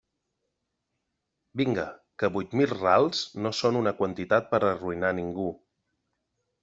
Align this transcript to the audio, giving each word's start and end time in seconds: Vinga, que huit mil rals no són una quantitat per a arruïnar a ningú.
Vinga, 1.61 1.83
que 2.23 2.29
huit 2.37 2.57
mil 2.61 2.73
rals 2.79 3.21
no 3.47 3.53
són 3.59 3.79
una 3.83 3.93
quantitat 4.01 4.49
per 4.55 4.61
a 4.63 4.73
arruïnar 4.75 5.13
a 5.17 5.21
ningú. 5.23 5.47